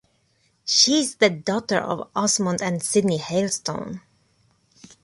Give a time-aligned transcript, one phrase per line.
[0.65, 4.01] She is the daughter of Osmund and Sydney Hailstone.